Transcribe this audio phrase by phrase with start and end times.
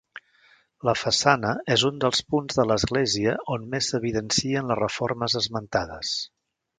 [0.87, 6.15] La façana és un dels punts de l'església on més s'evidencien les reformes esmentades.